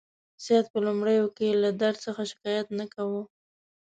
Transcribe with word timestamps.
سید 0.43 0.65
په 0.73 0.79
لومړیو 0.85 1.27
کې 1.37 1.59
له 1.63 1.69
درد 1.81 1.97
څخه 2.05 2.21
شکایت 2.31 2.67
نه 2.79 2.85
کاوه. 2.93 3.21